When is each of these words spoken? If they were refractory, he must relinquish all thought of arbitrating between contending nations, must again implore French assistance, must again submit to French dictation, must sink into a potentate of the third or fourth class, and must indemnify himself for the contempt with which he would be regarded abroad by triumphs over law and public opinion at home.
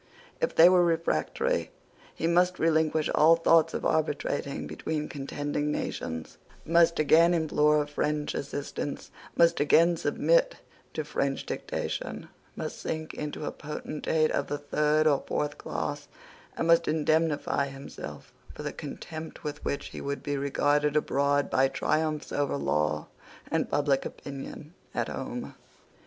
If 0.41 0.55
they 0.55 0.67
were 0.67 0.83
refractory, 0.83 1.69
he 2.15 2.25
must 2.25 2.57
relinquish 2.57 3.07
all 3.13 3.35
thought 3.35 3.71
of 3.75 3.85
arbitrating 3.85 4.65
between 4.65 5.07
contending 5.07 5.71
nations, 5.71 6.39
must 6.65 6.97
again 6.97 7.35
implore 7.35 7.85
French 7.85 8.33
assistance, 8.33 9.11
must 9.37 9.59
again 9.59 9.95
submit 9.97 10.55
to 10.95 11.03
French 11.03 11.45
dictation, 11.45 12.29
must 12.55 12.79
sink 12.79 13.13
into 13.13 13.45
a 13.45 13.51
potentate 13.51 14.31
of 14.31 14.47
the 14.47 14.57
third 14.57 15.05
or 15.05 15.23
fourth 15.27 15.59
class, 15.59 16.07
and 16.57 16.65
must 16.65 16.87
indemnify 16.87 17.67
himself 17.67 18.33
for 18.55 18.63
the 18.63 18.73
contempt 18.73 19.43
with 19.43 19.63
which 19.63 19.89
he 19.89 20.01
would 20.01 20.23
be 20.23 20.35
regarded 20.35 20.95
abroad 20.95 21.47
by 21.51 21.67
triumphs 21.67 22.31
over 22.31 22.57
law 22.57 23.05
and 23.51 23.69
public 23.69 24.03
opinion 24.03 24.73
at 24.95 25.09
home. 25.09 25.53